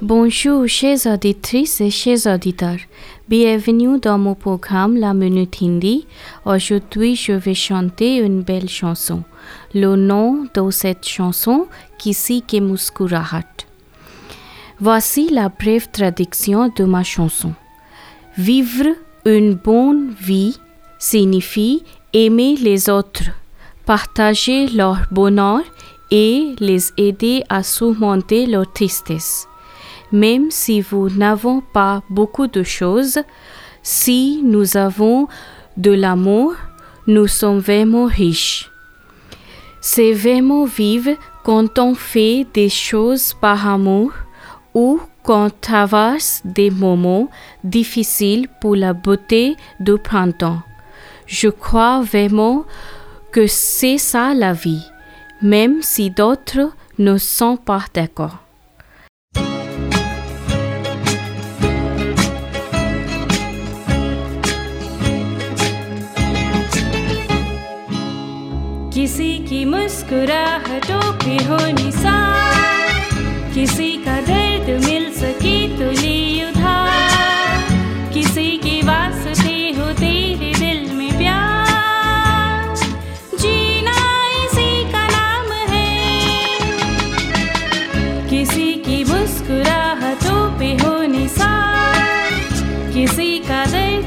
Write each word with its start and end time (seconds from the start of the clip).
Bonjour 0.00 0.66
chers 0.66 1.06
auditrices 1.06 1.80
et 1.80 1.90
chers 1.90 2.26
auditeurs. 2.26 2.78
Bienvenue 3.28 3.98
dans 3.98 4.16
mon 4.16 4.34
programme 4.34 4.96
La 4.96 5.12
Minute 5.12 5.60
Hindi. 5.60 6.06
Aujourd'hui, 6.46 7.14
je 7.14 7.32
vais 7.32 7.54
chanter 7.54 8.16
une 8.16 8.42
belle 8.42 8.68
chanson. 8.68 9.22
Le 9.74 9.96
nom 9.96 10.46
de 10.54 10.70
cette 10.70 11.06
chanson, 11.06 11.66
Kisi 11.98 12.42
ke 12.42 12.60
muskurahat. 12.60 13.66
Voici 14.80 15.28
la 15.28 15.48
brève 15.48 15.88
traduction 15.90 16.72
de 16.74 16.84
ma 16.84 17.02
chanson. 17.02 17.52
Vivre 18.36 18.94
une 19.26 19.54
bonne 19.54 20.14
vie 20.18 20.58
signifie 20.98 21.82
aimer 22.12 22.56
les 22.56 22.88
autres, 22.88 23.30
partager 23.92 24.68
leur 24.68 24.98
bonheur 25.10 25.62
et 26.10 26.54
les 26.60 26.82
aider 26.96 27.42
à 27.48 27.62
surmonter 27.62 28.46
leur 28.46 28.72
tristesse 28.72 29.48
même 30.12 30.50
si 30.50 30.80
vous 30.80 31.10
n'avons 31.10 31.60
pas 31.60 32.02
beaucoup 32.08 32.46
de 32.46 32.62
choses, 32.62 33.18
si 33.82 34.40
nous 34.44 34.76
avons 34.76 35.28
de 35.76 35.90
l'amour, 35.90 36.54
nous 37.06 37.26
sommes 37.26 37.58
vraiment 37.58 38.06
riches. 38.06 38.70
C'est 39.80 40.12
vraiment 40.12 40.64
vivre 40.64 41.12
quand 41.44 41.78
on 41.78 41.94
fait 41.94 42.46
des 42.52 42.68
choses 42.68 43.34
par 43.40 43.68
amour 43.68 44.12
ou 44.74 45.00
quand 45.22 45.46
on 45.46 45.50
traverse 45.60 46.42
des 46.44 46.70
moments 46.70 47.28
difficiles 47.64 48.48
pour 48.60 48.76
la 48.76 48.92
beauté 48.92 49.56
du 49.78 49.96
printemps. 49.98 50.62
Je 51.26 51.48
crois 51.48 52.00
vraiment 52.00 52.64
que 53.31 53.47
c'est 53.47 53.97
ça 53.97 54.33
la 54.33 54.53
vie, 54.53 54.85
même 55.41 55.81
si 55.81 56.09
d'autres 56.09 56.71
ne 56.99 57.17
sont 57.17 57.57
pas 57.57 57.85
d'accord. 57.93 58.39
किसी 68.93 69.31
की 69.49 69.63
मुस्कुराहटों 69.65 71.05
पे 71.23 71.35
हो 71.45 71.57
निसार 71.77 73.53
किसी 73.53 73.91
का 74.05 74.19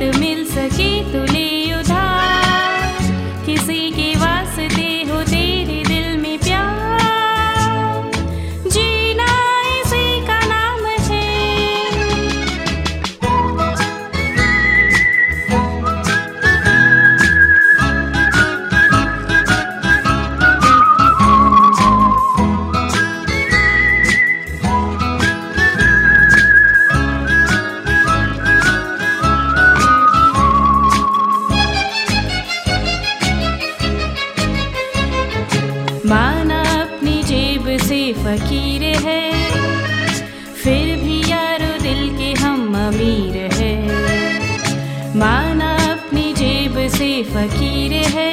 तुम 0.00 0.20
मिल 0.20 0.44
सके 0.44 0.90
तो 1.12 1.22
उधार। 1.80 2.98
किसी 3.46 3.90
के 3.90 4.09
फकीर 38.30 38.82
है। 39.04 39.22
फिर 40.54 40.96
भी 40.96 41.16
यारो 41.30 41.70
दिल 41.82 42.10
के 42.18 42.28
हम 42.40 42.74
अमीर 42.78 43.36
है। 43.54 43.72
माना 45.16 45.70
अपनी 45.86 46.32
जेब 46.32 46.76
से 46.88 47.08
फकीर 47.24 47.92
है। 47.92 48.32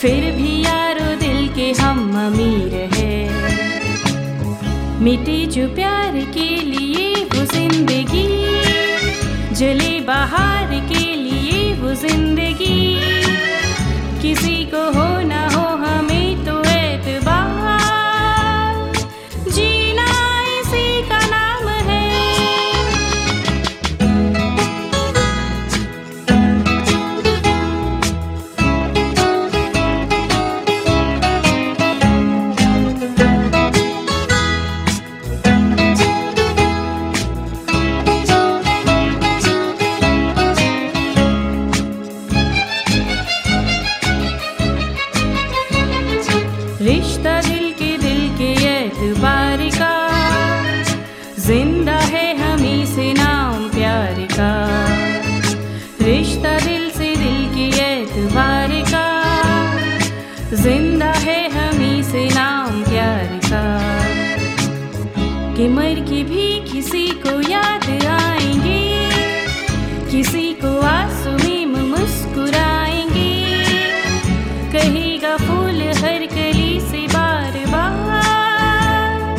फिर 0.00 0.32
भी 0.32 0.50
यारो 0.64 1.14
दिल 1.20 1.48
के 1.48 1.70
हम 1.82 2.00
अमीर 2.26 2.74
है। 2.94 3.16
मिटे 5.00 5.38
जो 5.46 5.68
प्यार 5.74 6.20
के 6.34 6.48
लिए 6.64 7.14
वो 7.24 7.44
ज़िंदगी। 7.44 8.26
जले 9.54 10.00
बाहर 10.00 10.74
के 10.88 11.04
लिए 11.16 11.72
वो 11.74 11.94
ज़िंदगी। 11.94 12.80
किसी 14.22 14.64
को 14.64 14.84
हो 14.90 15.08
ज़िंदा 60.52 61.10
है 61.12 61.40
हमी 61.50 62.02
से 62.02 62.24
नाम 62.28 62.82
प्यार 62.82 63.40
का। 63.44 63.64
कि 65.56 65.66
मर 65.68 66.00
के 66.00 66.22
भी 66.24 66.46
किसी 66.70 67.06
को 67.22 67.40
याद 67.50 67.84
आएँगे, 68.08 68.84
किसी 70.10 70.52
को 70.54 70.70
आँसू 70.80 71.30
में 71.44 71.82
मुस्कुराएँगे। 71.88 73.34
कहेगा 74.72 75.36
फूल 75.36 75.82
हर 75.98 76.26
कली 76.26 76.80
से 76.80 77.06
बार 77.06 77.58
बार, 77.66 79.36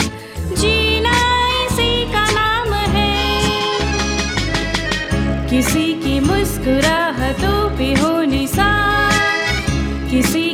जीना 0.54 1.16
इसी 1.66 1.92
का 2.14 2.26
नाम 2.32 2.74
है। 2.96 3.16
किसी 5.50 5.94
की 6.04 6.20
मुस्कुराहटों 6.20 7.78
पे 7.78 7.94
हो 8.02 8.22
निशान, 8.22 8.88
किसी 10.12 10.49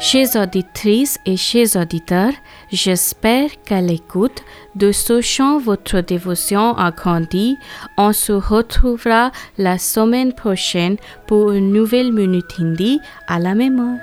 Chers 0.00 0.34
auditrices 0.34 1.18
et 1.26 1.36
chers 1.36 1.76
auditeurs, 1.76 2.32
j'espère 2.72 3.50
qu'à 3.66 3.82
l'écoute 3.82 4.42
de 4.74 4.92
ce 4.92 5.20
chant, 5.20 5.58
votre 5.58 6.00
dévotion 6.00 6.74
a 6.78 6.90
grandi. 6.90 7.58
On 7.98 8.14
se 8.14 8.32
retrouvera 8.32 9.30
la 9.58 9.76
semaine 9.76 10.32
prochaine 10.32 10.96
pour 11.26 11.52
une 11.52 11.70
nouvelle 11.70 12.14
minute 12.14 12.58
hindi 12.58 12.98
à 13.28 13.38
la 13.38 13.54
mémoire. 13.54 13.98